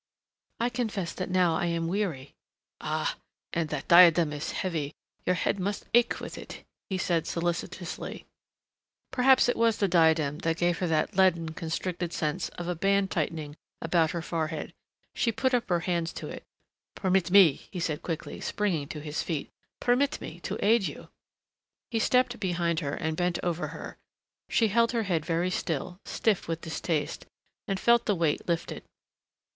[0.59, 2.33] "I confess that now I am weary"
[2.81, 3.15] "Ah,
[3.53, 4.95] and that diadem is heavy.
[5.27, 8.25] Your head must ache with it," he said solicitously.
[9.11, 13.11] Perhaps it was the diadem that gave her that leaden, constricted sense of a band
[13.11, 14.73] tightening about her forehead.
[15.13, 16.45] She put up her hands to it.
[16.95, 19.51] "Permit me," he said quickly, springing to his feet.
[19.79, 21.09] "Permit me to aid you."
[21.91, 23.97] He stepped behind her and bent over her.
[24.49, 27.27] She held her head very still, stiff with distaste,
[27.67, 28.81] and felt the weight lifted.